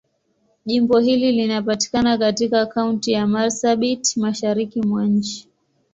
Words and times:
Jimbo 0.65 0.99
hili 0.99 1.31
linapatikana 1.31 2.17
katika 2.17 2.65
Kaunti 2.65 3.11
ya 3.11 3.27
Marsabit, 3.27 4.17
Mashariki 4.17 4.81
mwa 4.81 5.05
nchi. 5.05 5.49